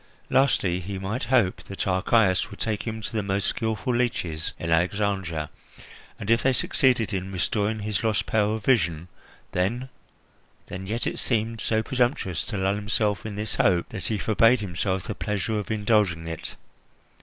Lastly, 0.31 0.79
he 0.79 0.97
might 0.97 1.25
hope 1.25 1.61
that 1.65 1.85
Archias 1.85 2.49
would 2.49 2.59
take 2.59 2.87
him 2.87 3.01
to 3.01 3.11
the 3.15 3.21
most 3.21 3.45
skilful 3.45 3.93
leeches 3.95 4.51
in 4.57 4.71
Alexandria 4.71 5.51
and, 6.19 6.31
if 6.31 6.41
they 6.41 6.53
succeeded 6.53 7.13
in 7.13 7.31
restoring 7.31 7.81
his 7.81 8.03
lost 8.03 8.25
power 8.25 8.55
of 8.55 8.65
vision, 8.65 9.09
then 9.51 9.89
then 10.65 10.87
Yet 10.87 11.05
it 11.05 11.19
seemed 11.19 11.61
so 11.61 11.83
presumptuous 11.83 12.47
to 12.47 12.57
lull 12.57 12.73
himself 12.73 13.27
in 13.27 13.35
this 13.35 13.57
hope 13.57 13.89
that 13.89 14.07
he 14.07 14.17
forbade 14.17 14.59
himself 14.61 15.03
the 15.03 15.13
pleasure 15.13 15.59
of 15.59 15.69
indulging 15.69 16.25
it. 16.25 16.55